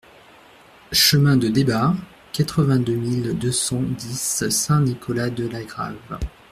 Chemin 0.91 1.37
de 1.37 1.47
Débat, 1.47 1.93
quatre-vingt-deux 2.33 2.95
mille 2.95 3.37
deux 3.37 3.51
cent 3.51 3.83
dix 3.83 4.45
Saint-Nicolas-de-la-Grave 4.49 6.17